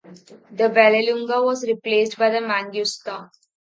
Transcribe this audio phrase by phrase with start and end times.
[0.51, 3.29] The Vallelunga was replaced by the Mangusta.